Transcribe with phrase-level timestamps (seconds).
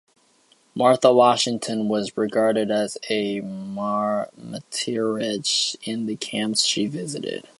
[0.73, 4.29] Martha Washington was regarded as a matriarch
[5.83, 7.45] in the camps she visited.